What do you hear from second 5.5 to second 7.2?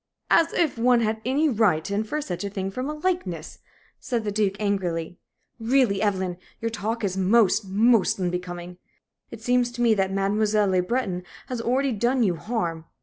"Really, Evelyn, your talk is